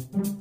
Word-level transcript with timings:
thank 0.00 0.26
you. 0.26 0.39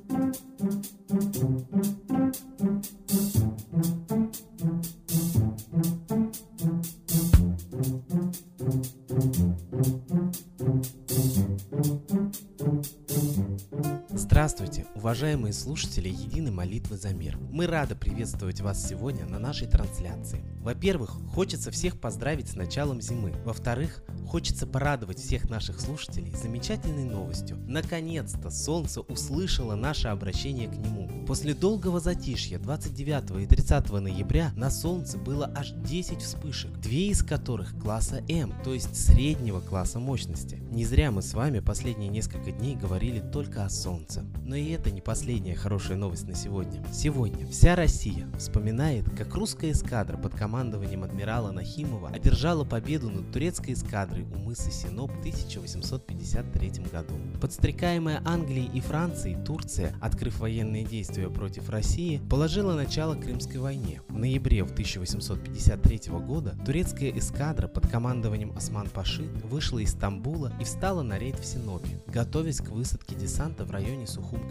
Уважаемые 14.95 15.53
слушатели 15.53 16.09
Единой 16.09 16.51
молитвы 16.51 16.97
за 16.97 17.13
мир. 17.13 17.37
Мы 17.51 17.67
рады 17.67 17.95
приветствовать 17.95 18.61
вас 18.61 18.85
сегодня 18.87 19.25
на 19.25 19.39
нашей 19.39 19.67
трансляции. 19.67 20.43
Во-первых, 20.61 21.11
хочется 21.33 21.71
всех 21.71 21.99
поздравить 21.99 22.49
с 22.49 22.55
началом 22.55 23.01
зимы. 23.01 23.33
Во-вторых, 23.45 24.03
хочется 24.27 24.67
порадовать 24.67 25.19
всех 25.19 25.49
наших 25.49 25.79
слушателей 25.79 26.33
замечательной 26.33 27.05
новостью. 27.05 27.57
Наконец-то 27.67 28.49
солнце 28.49 29.01
услышало 29.01 29.75
наше 29.75 30.07
обращение 30.09 30.67
к 30.67 30.75
нему. 30.75 31.09
После 31.25 31.53
долгого 31.53 31.99
затишья 31.99 32.57
29 32.57 33.43
и 33.43 33.45
30 33.45 33.91
ноября 33.91 34.51
на 34.55 34.71
солнце 34.71 35.17
было 35.17 35.51
аж 35.55 35.71
10 35.71 36.21
вспышек, 36.21 36.71
две 36.79 37.09
из 37.09 37.23
которых 37.23 37.79
класса 37.79 38.23
М, 38.27 38.53
то 38.63 38.73
есть 38.73 38.95
среднего 38.95 39.59
класса 39.59 39.99
мощности. 39.99 40.55
Не 40.71 40.85
зря 40.85 41.11
мы 41.11 41.21
с 41.21 41.33
вами 41.33 41.59
последние 41.59 42.09
несколько 42.09 42.51
дней 42.51 42.75
говорили 42.75 43.19
только 43.19 43.63
о 43.65 43.69
солнце. 43.69 44.25
Но 44.43 44.55
и 44.55 44.78
это 44.79 44.91
не 44.91 45.01
последняя 45.01 45.55
хорошая 45.55 45.97
новость 45.97 46.25
на 46.25 46.33
сегодня. 46.33 46.81
Сегодня 46.93 47.45
вся 47.47 47.75
Россия 47.75 48.29
вспоминает, 48.37 49.09
как 49.09 49.35
русская 49.35 49.71
эскадра 49.71 50.15
под 50.15 50.33
командованием 50.35 51.03
адмирала 51.03 51.51
Нахимова 51.51 52.11
одержала 52.11 52.63
победу 52.63 53.09
над 53.09 53.29
турецкой 53.29 53.73
эскадрой 53.73 54.23
у 54.23 54.37
мыса 54.37 54.71
Синоп 54.71 55.11
в 55.11 55.19
1853 55.19 56.69
году. 56.93 57.15
Подстрекаемая 57.41 58.21
Англией 58.23 58.69
и 58.73 58.79
Францией, 58.79 59.43
Турция, 59.43 59.93
открыв 59.99 60.39
военные 60.39 60.85
действия 60.85 61.29
против 61.29 61.69
России, 61.69 62.21
положила 62.29 62.73
начало 62.73 63.15
Крымской 63.15 63.59
войне. 63.59 64.01
В 64.07 64.17
ноябре 64.17 64.63
1853 64.63 66.13
года 66.25 66.57
турецкая 66.65 67.11
эскадра 67.11 67.67
под 67.67 67.85
командованием 67.89 68.53
Осман-Паши 68.55 69.23
вышла 69.43 69.79
из 69.79 69.91
Стамбула 69.91 70.53
и 70.61 70.63
встала 70.63 71.01
на 71.01 71.19
рейд 71.19 71.37
в 71.37 71.45
Синопе, 71.45 72.01
готовясь 72.07 72.61
к 72.61 72.69
высадке 72.69 73.15
десанта 73.15 73.65
в 73.65 73.71
районе 73.71 74.07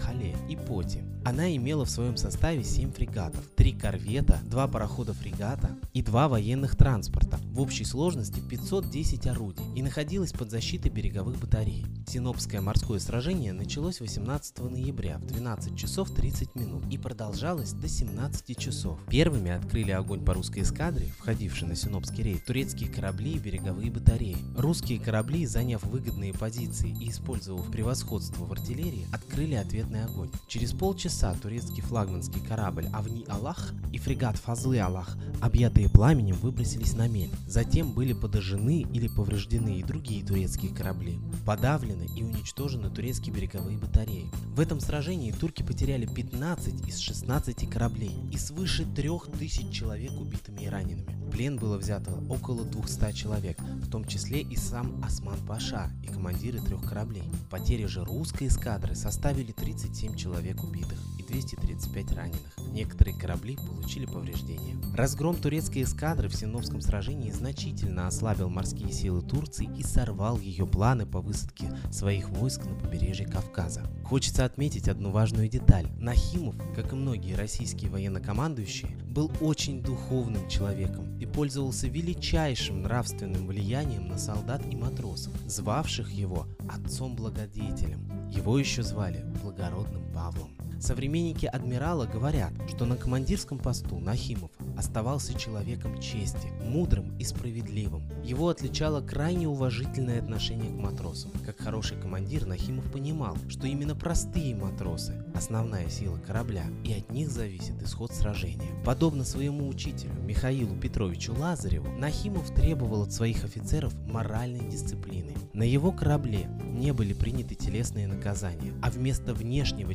Сухум-Кале 0.08 0.34
и 0.48 0.56
Поти. 0.56 1.02
Она 1.28 1.54
имела 1.54 1.84
в 1.84 1.90
своем 1.90 2.16
составе 2.16 2.64
7 2.64 2.90
фрегатов, 2.90 3.44
3 3.54 3.72
корвета, 3.72 4.40
2 4.44 4.68
парохода-фрегата 4.68 5.76
и 5.92 6.00
2 6.00 6.26
военных 6.26 6.74
транспорта, 6.74 7.38
в 7.50 7.60
общей 7.60 7.84
сложности 7.84 8.40
510 8.40 9.26
орудий 9.26 9.62
и 9.76 9.82
находилась 9.82 10.32
под 10.32 10.50
защитой 10.50 10.88
береговых 10.88 11.38
батарей. 11.38 11.84
Синопское 12.06 12.62
морское 12.62 12.98
сражение 12.98 13.52
началось 13.52 14.00
18 14.00 14.58
ноября 14.70 15.18
в 15.18 15.26
12 15.26 15.76
часов 15.76 16.10
30 16.10 16.54
минут 16.54 16.84
и 16.90 16.96
продолжалось 16.96 17.72
до 17.72 17.88
17 17.88 18.56
часов. 18.56 18.98
Первыми 19.10 19.50
открыли 19.50 19.90
огонь 19.90 20.24
по 20.24 20.32
русской 20.32 20.62
эскадре, 20.62 21.12
входившей 21.18 21.68
на 21.68 21.76
Синопский 21.76 22.24
рейд, 22.24 22.46
турецкие 22.46 22.88
корабли 22.88 23.32
и 23.32 23.38
береговые 23.38 23.90
батареи. 23.90 24.38
Русские 24.56 24.98
корабли, 24.98 25.44
заняв 25.44 25.82
выгодные 25.84 26.32
позиции 26.32 26.96
и 26.98 27.10
использовав 27.10 27.70
превосходство 27.70 28.46
в 28.46 28.52
артиллерии, 28.52 29.06
открыли 29.12 29.56
ответный 29.56 30.06
огонь. 30.06 30.30
Через 30.46 30.72
полчаса 30.72 31.17
турецкий 31.42 31.82
флагманский 31.82 32.40
корабль 32.40 32.86
Авни 32.92 33.24
Аллах 33.28 33.72
и 33.92 33.98
фрегат 33.98 34.36
Фазлы 34.36 34.78
Аллах, 34.78 35.16
объятые 35.40 35.88
пламенем, 35.88 36.36
выбросились 36.36 36.94
на 36.94 37.08
мель. 37.08 37.30
Затем 37.46 37.92
были 37.92 38.12
подожжены 38.12 38.82
или 38.92 39.08
повреждены 39.08 39.78
и 39.78 39.82
другие 39.82 40.24
турецкие 40.24 40.72
корабли. 40.72 41.18
Подавлены 41.44 42.06
и 42.16 42.22
уничтожены 42.22 42.90
турецкие 42.90 43.34
береговые 43.34 43.78
батареи. 43.78 44.30
В 44.54 44.60
этом 44.60 44.78
сражении 44.80 45.32
турки 45.32 45.62
потеряли 45.62 46.06
15 46.06 46.86
из 46.86 46.98
16 46.98 47.68
кораблей 47.68 48.14
и 48.32 48.38
свыше 48.38 48.84
3000 48.84 49.72
человек 49.72 50.12
убитыми 50.12 50.62
и 50.62 50.68
ранеными. 50.68 51.18
В 51.26 51.30
плен 51.30 51.56
было 51.56 51.78
взято 51.78 52.12
около 52.28 52.64
200 52.64 53.12
человек, 53.12 53.60
в 53.60 53.90
том 53.90 54.04
числе 54.04 54.40
и 54.40 54.56
сам 54.56 55.02
Осман 55.04 55.38
Паша 55.46 55.90
и 56.02 56.06
командиры 56.06 56.60
трех 56.60 56.88
кораблей. 56.88 57.24
Потери 57.50 57.86
же 57.86 58.04
русской 58.04 58.46
эскадры 58.46 58.94
составили 58.94 59.50
37 59.52 60.14
человек 60.16 60.62
убитых 60.62 60.97
и 61.18 61.22
235 61.22 62.12
раненых. 62.12 62.40
Некоторые 62.72 63.18
корабли 63.18 63.56
получили 63.56 64.06
повреждения. 64.06 64.76
Разгром 64.94 65.36
турецкой 65.36 65.82
эскадры 65.82 66.28
в 66.28 66.34
Синовском 66.34 66.80
сражении 66.80 67.30
значительно 67.30 68.06
ослабил 68.06 68.48
морские 68.48 68.92
силы 68.92 69.22
Турции 69.22 69.68
и 69.76 69.82
сорвал 69.82 70.38
ее 70.38 70.66
планы 70.66 71.06
по 71.06 71.20
высадке 71.20 71.72
своих 71.90 72.28
войск 72.30 72.64
на 72.64 72.74
побережье 72.74 73.26
Кавказа. 73.26 73.82
Хочется 74.04 74.44
отметить 74.44 74.88
одну 74.88 75.10
важную 75.10 75.48
деталь. 75.48 75.88
Нахимов, 75.98 76.56
как 76.74 76.92
и 76.92 76.96
многие 76.96 77.34
российские 77.34 77.90
военнокомандующие, 77.90 78.96
был 79.08 79.30
очень 79.40 79.82
духовным 79.82 80.48
человеком 80.48 81.18
и 81.18 81.26
пользовался 81.26 81.88
величайшим 81.88 82.82
нравственным 82.82 83.46
влиянием 83.46 84.08
на 84.08 84.18
солдат 84.18 84.62
и 84.70 84.76
матросов, 84.76 85.32
звавших 85.46 86.10
его 86.10 86.46
отцом-благодетелем. 86.68 88.28
Его 88.30 88.58
еще 88.58 88.82
звали 88.82 89.24
благородным 89.42 90.12
Павлом. 90.12 90.50
Современники 90.80 91.46
адмирала 91.46 92.06
говорят, 92.06 92.52
что 92.68 92.84
на 92.84 92.96
командирском 92.96 93.58
посту 93.58 93.98
Нахимов 93.98 94.50
оставался 94.76 95.34
человеком 95.38 96.00
чести, 96.00 96.48
мудрым 96.62 97.18
и 97.18 97.24
справедливым. 97.24 98.08
Его 98.22 98.48
отличало 98.48 99.00
крайне 99.00 99.48
уважительное 99.48 100.20
отношение 100.20 100.70
к 100.70 100.80
матросам. 100.80 101.32
Как 101.44 101.58
хороший 101.58 102.00
командир 102.00 102.46
Нахимов 102.46 102.90
понимал, 102.92 103.36
что 103.48 103.66
именно 103.66 103.96
простые 103.96 104.54
матросы– 104.54 105.20
основная 105.34 105.88
сила 105.88 106.18
корабля, 106.18 106.64
и 106.84 106.92
от 106.92 107.10
них 107.10 107.28
зависит 107.28 107.82
исход 107.82 108.12
сражения. 108.12 108.68
Подобно 108.84 109.24
своему 109.24 109.68
учителю 109.68 110.12
Михаилу 110.22 110.76
Петровичу 110.76 111.34
Лазареву, 111.34 111.90
Нахимов 111.98 112.54
требовал 112.54 113.02
от 113.02 113.12
своих 113.12 113.44
офицеров 113.44 113.94
моральной 114.06 114.68
дисциплины. 114.68 115.32
На 115.52 115.64
его 115.64 115.90
корабле 115.90 116.48
не 116.62 116.92
были 116.92 117.12
приняты 117.12 117.56
телесные 117.56 118.06
наказания, 118.06 118.72
а 118.80 118.90
вместо 118.90 119.34
внешнего 119.34 119.94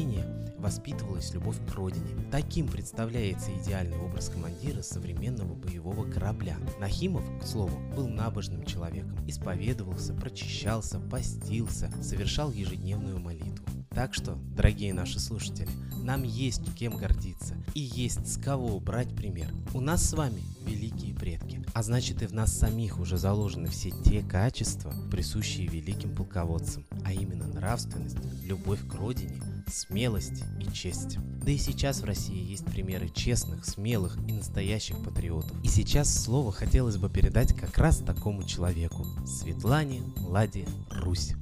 чиноподчинения 0.00 0.24
воспитывалась 0.58 1.32
любовь 1.32 1.56
к 1.66 1.74
родине. 1.74 2.06
Таким 2.30 2.68
представляется 2.68 3.50
идеальный 3.62 3.98
образ 3.98 4.28
командира 4.28 4.82
современного 4.82 5.54
боевого 5.54 6.04
корабля. 6.04 6.58
Нахимов, 6.78 7.24
к 7.40 7.46
слову, 7.46 7.78
был 7.96 8.08
набожным 8.08 8.66
человеком, 8.66 9.16
исповедовался, 9.26 10.12
прочищался, 10.12 11.00
постился, 11.00 11.90
совершал 12.02 12.50
ежедневную 12.50 13.18
молитву. 13.18 13.64
Так 13.88 14.14
что, 14.14 14.36
дорогие 14.54 14.92
наши 14.92 15.18
слушатели, 15.18 15.68
нам 16.02 16.22
есть 16.22 16.74
кем 16.74 16.96
гордиться 16.96 17.54
и 17.74 17.80
есть 17.80 18.32
с 18.32 18.36
кого 18.40 18.78
брать 18.78 19.14
пример. 19.16 19.48
У 19.74 19.80
нас 19.80 20.08
с 20.08 20.12
вами 20.12 20.42
великие 20.64 21.14
предки, 21.14 21.64
а 21.74 21.82
значит 21.82 22.22
и 22.22 22.26
в 22.26 22.32
нас 22.32 22.56
самих 22.56 23.00
уже 23.00 23.18
заложены 23.18 23.68
все 23.68 23.90
те 23.90 24.22
качества, 24.22 24.94
присущие 25.10 25.66
великим 25.66 26.14
полководцам, 26.14 26.86
а 27.04 27.12
именно 27.12 27.46
нравственность, 27.46 28.18
любовь 28.44 28.86
к 28.86 28.94
родине, 28.94 29.40
смелость 29.70 30.44
и 30.60 30.72
честь. 30.72 31.18
Да 31.44 31.50
и 31.50 31.56
сейчас 31.56 32.00
в 32.00 32.04
России 32.04 32.50
есть 32.50 32.66
примеры 32.66 33.08
честных, 33.08 33.64
смелых 33.64 34.16
и 34.28 34.32
настоящих 34.32 35.02
патриотов. 35.02 35.56
И 35.64 35.68
сейчас 35.68 36.12
слово 36.12 36.52
хотелось 36.52 36.96
бы 36.96 37.08
передать 37.08 37.54
как 37.54 37.78
раз 37.78 37.98
такому 37.98 38.44
человеку– 38.44 39.06
Светлане 39.26 40.02
Ладе 40.18 40.66
Русь. 40.90 41.34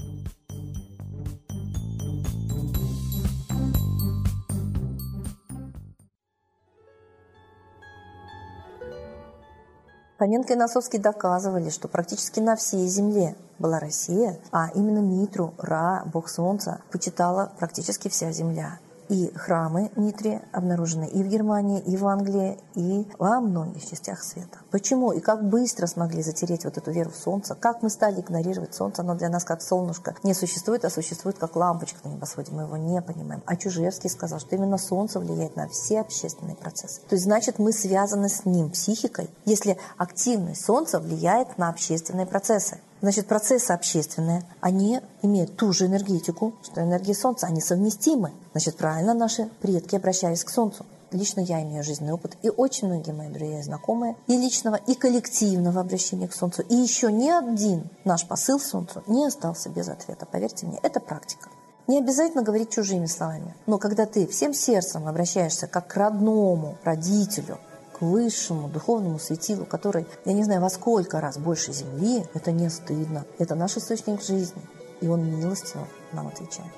Фоменко 10.18 10.52
и 10.52 10.56
Носовский 10.56 10.98
доказывали, 10.98 11.70
что 11.70 11.86
практически 11.86 12.40
на 12.40 12.56
всей 12.56 12.88
земле 12.88 13.36
была 13.60 13.78
Россия, 13.78 14.40
а 14.50 14.68
именно 14.74 14.98
Митру, 14.98 15.54
Ра, 15.58 16.02
бог 16.12 16.28
солнца, 16.28 16.80
почитала 16.90 17.52
практически 17.58 18.08
вся 18.08 18.32
земля. 18.32 18.80
И 19.08 19.32
храмы 19.34 19.90
Митри 19.96 20.40
обнаружены 20.52 21.06
и 21.06 21.22
в 21.22 21.28
Германии, 21.28 21.80
и 21.80 21.96
в 21.96 22.06
Англии, 22.06 22.58
и 22.74 23.06
во 23.18 23.40
многих 23.40 23.88
частях 23.88 24.22
света. 24.22 24.58
Почему 24.70 25.12
и 25.12 25.20
как 25.20 25.48
быстро 25.48 25.86
смогли 25.86 26.22
затереть 26.22 26.64
вот 26.64 26.76
эту 26.76 26.90
веру 26.90 27.10
в 27.10 27.16
солнце? 27.16 27.54
Как 27.54 27.82
мы 27.82 27.88
стали 27.88 28.20
игнорировать 28.20 28.74
солнце? 28.74 29.00
Оно 29.02 29.14
для 29.14 29.30
нас 29.30 29.44
как 29.44 29.62
солнышко 29.62 30.14
не 30.22 30.34
существует, 30.34 30.84
а 30.84 30.90
существует 30.90 31.38
как 31.38 31.56
лампочка 31.56 32.06
на 32.06 32.12
небосводе. 32.12 32.52
Мы 32.52 32.62
его 32.62 32.76
не 32.76 33.00
понимаем. 33.00 33.42
А 33.46 33.56
Чужевский 33.56 34.10
сказал, 34.10 34.40
что 34.40 34.54
именно 34.56 34.76
солнце 34.76 35.20
влияет 35.20 35.56
на 35.56 35.68
все 35.68 36.00
общественные 36.00 36.56
процессы. 36.56 37.00
То 37.08 37.14
есть, 37.14 37.24
значит, 37.24 37.58
мы 37.58 37.72
связаны 37.72 38.28
с 38.28 38.44
ним 38.44 38.70
психикой, 38.70 39.30
если 39.46 39.78
активность 39.96 40.64
солнца 40.64 41.00
влияет 41.00 41.56
на 41.56 41.70
общественные 41.70 42.26
процессы. 42.26 42.78
Значит, 43.00 43.26
процессы 43.26 43.70
общественные, 43.70 44.42
они 44.60 45.00
имеют 45.22 45.56
ту 45.56 45.72
же 45.72 45.86
энергетику, 45.86 46.54
что 46.62 46.82
энергия 46.82 47.14
Солнца, 47.14 47.46
они 47.46 47.60
совместимы. 47.60 48.32
Значит, 48.52 48.76
правильно 48.76 49.14
наши 49.14 49.48
предки 49.60 49.94
обращались 49.96 50.42
к 50.42 50.50
Солнцу. 50.50 50.84
Лично 51.10 51.40
я 51.40 51.62
имею 51.62 51.84
жизненный 51.84 52.12
опыт, 52.12 52.36
и 52.42 52.50
очень 52.50 52.88
многие 52.88 53.12
мои 53.12 53.28
друзья 53.28 53.60
и 53.60 53.62
знакомые, 53.62 54.16
и 54.26 54.36
личного, 54.36 54.74
и 54.74 54.94
коллективного 54.94 55.80
обращения 55.80 56.28
к 56.28 56.34
Солнцу. 56.34 56.62
И 56.62 56.74
еще 56.74 57.10
ни 57.10 57.30
один 57.30 57.88
наш 58.04 58.26
посыл 58.26 58.60
Солнцу 58.60 59.02
не 59.06 59.26
остался 59.26 59.70
без 59.70 59.88
ответа. 59.88 60.26
Поверьте 60.26 60.66
мне, 60.66 60.78
это 60.82 61.00
практика. 61.00 61.48
Не 61.86 61.98
обязательно 61.98 62.42
говорить 62.42 62.70
чужими 62.70 63.06
словами. 63.06 63.54
Но 63.66 63.78
когда 63.78 64.04
ты 64.04 64.26
всем 64.26 64.52
сердцем 64.52 65.08
обращаешься 65.08 65.66
как 65.66 65.86
к 65.86 65.96
родному 65.96 66.76
родителю, 66.84 67.58
высшему 68.00 68.68
духовному 68.68 69.18
светилу, 69.18 69.64
который, 69.64 70.06
я 70.24 70.32
не 70.32 70.44
знаю, 70.44 70.60
во 70.60 70.70
сколько 70.70 71.20
раз 71.20 71.38
больше 71.38 71.72
Земли, 71.72 72.24
это 72.34 72.52
не 72.52 72.68
стыдно. 72.70 73.24
Это 73.38 73.54
наш 73.54 73.76
источник 73.76 74.22
жизни. 74.22 74.62
И 75.00 75.08
он 75.08 75.24
милостиво 75.24 75.86
нам 76.12 76.28
отвечает. 76.28 76.72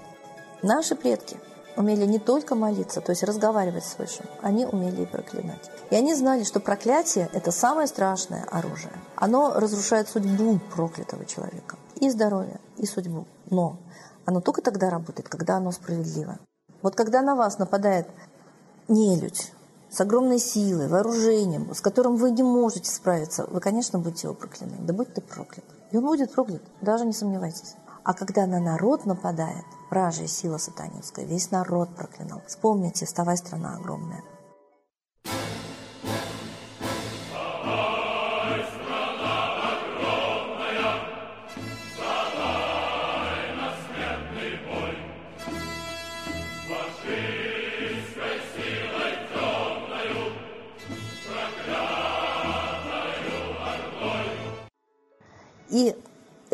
Наши 0.62 0.94
предки 0.94 1.36
умели 1.76 2.04
не 2.04 2.18
только 2.18 2.54
молиться, 2.54 3.00
то 3.00 3.10
есть 3.10 3.22
разговаривать 3.22 3.84
с 3.84 3.98
Высшим, 3.98 4.26
они 4.42 4.66
умели 4.66 5.02
и 5.02 5.06
проклинать. 5.06 5.70
И 5.90 5.96
они 5.96 6.14
знали, 6.14 6.44
что 6.44 6.60
проклятие– 6.60 7.30
это 7.32 7.50
самое 7.50 7.86
страшное 7.86 8.44
оружие. 8.50 8.92
Оно 9.16 9.54
разрушает 9.54 10.08
судьбу 10.08 10.60
проклятого 10.74 11.24
человека. 11.24 11.76
И 11.96 12.10
здоровье, 12.10 12.60
и 12.76 12.86
судьбу. 12.86 13.26
Но 13.48 13.78
оно 14.24 14.40
только 14.40 14.62
тогда 14.62 14.90
работает, 14.90 15.28
когда 15.28 15.56
оно 15.56 15.72
справедливо. 15.72 16.38
Вот 16.82 16.94
когда 16.94 17.22
на 17.22 17.34
вас 17.34 17.58
нападает 17.58 18.06
нелюдь, 18.88 19.52
с 19.90 20.00
огромной 20.00 20.38
силой, 20.38 20.88
вооружением, 20.88 21.74
с 21.74 21.80
которым 21.80 22.16
вы 22.16 22.30
не 22.30 22.42
можете 22.42 22.90
справиться, 22.90 23.46
вы, 23.46 23.60
конечно, 23.60 23.98
будете 23.98 24.28
его 24.28 24.34
прокляны. 24.34 24.76
Да 24.80 24.92
будь 24.92 25.12
ты 25.12 25.20
проклят. 25.20 25.64
И 25.90 25.96
он 25.96 26.06
будет 26.06 26.32
проклят, 26.32 26.62
даже 26.80 27.04
не 27.04 27.12
сомневайтесь. 27.12 27.74
А 28.04 28.14
когда 28.14 28.46
на 28.46 28.60
народ 28.60 29.04
нападает, 29.04 29.64
вражья 29.90 30.26
сила 30.26 30.58
сатанинская, 30.58 31.24
весь 31.24 31.50
народ 31.50 31.94
проклинал. 31.94 32.40
Вспомните, 32.46 33.04
вставай, 33.04 33.36
страна 33.36 33.76
огромная. 33.76 34.22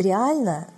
Реально 0.06 0.68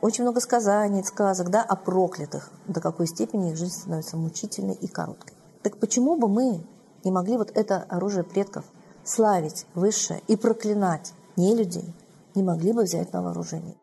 очень 0.00 0.24
много 0.24 0.40
сказаний, 0.40 1.02
сказок 1.02 1.50
да, 1.50 1.62
о 1.62 1.74
проклятых, 1.74 2.50
до 2.66 2.80
какой 2.80 3.06
степени 3.06 3.50
их 3.50 3.56
жизнь 3.56 3.80
становится 3.80 4.16
мучительной 4.16 4.74
и 4.74 4.86
короткой. 4.86 5.34
Так 5.62 5.78
почему 5.78 6.16
бы 6.16 6.28
мы 6.28 6.64
не 7.04 7.10
могли 7.10 7.36
вот 7.36 7.50
это 7.54 7.84
оружие 7.88 8.24
предков 8.24 8.64
славить 9.04 9.66
высшее 9.74 10.20
и 10.28 10.36
проклинать 10.36 11.14
не 11.36 11.56
людей, 11.56 11.94
не 12.34 12.42
могли 12.42 12.72
бы 12.72 12.82
взять 12.82 13.12
на 13.12 13.22
вооружение? 13.22 13.76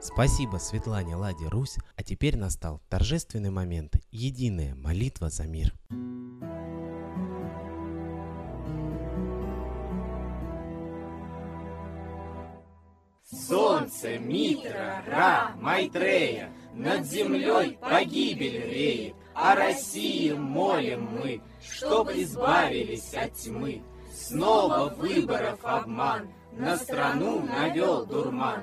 Спасибо 0.00 0.56
Светлане 0.58 1.16
Ладе 1.16 1.48
Русь, 1.48 1.76
а 1.96 2.02
теперь 2.02 2.36
настал 2.36 2.80
торжественный 2.88 3.50
момент– 3.50 3.96
единая 4.10 4.74
молитва 4.74 5.28
за 5.30 5.44
мир. 5.44 5.74
Солнце, 13.50 14.16
Митра, 14.16 15.02
Ра, 15.08 15.50
Майтрея, 15.60 16.52
Над 16.72 17.04
землей 17.04 17.76
погибель 17.80 18.62
реет, 18.70 19.14
О 19.34 19.56
России 19.56 20.32
молим 20.32 21.08
мы, 21.20 21.42
Чтоб 21.60 22.10
избавились 22.10 23.12
от 23.12 23.32
тьмы. 23.34 23.82
Снова 24.14 24.94
выборов 24.96 25.58
обман, 25.64 26.28
На 26.52 26.76
страну 26.76 27.40
навел 27.40 28.06
дурман. 28.06 28.62